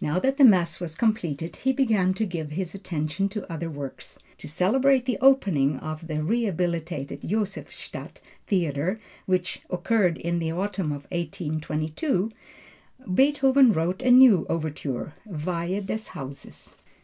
Now 0.00 0.18
that 0.18 0.38
the 0.38 0.44
Mass 0.44 0.80
was 0.80 0.96
completed 0.96 1.54
he 1.54 1.72
began 1.72 2.12
to 2.14 2.26
give 2.26 2.50
his 2.50 2.74
attention 2.74 3.28
to 3.28 3.48
other 3.48 3.70
works. 3.70 4.18
To 4.38 4.48
celebrate 4.48 5.04
the 5.06 5.18
opening 5.20 5.76
of 5.76 6.08
the 6.08 6.20
rehabilitated 6.24 7.20
Josephstadt 7.24 8.20
theatre 8.48 8.98
which 9.26 9.62
occurred 9.70 10.18
in 10.18 10.40
the 10.40 10.50
autumn 10.50 10.90
of 10.90 11.04
1822, 11.12 12.32
Beethoven 13.14 13.72
wrote 13.72 14.02
a 14.02 14.10
new 14.10 14.46
overture, 14.48 15.14
Weihe 15.24 15.86
des 15.86 16.10
Hauses. 16.10 16.74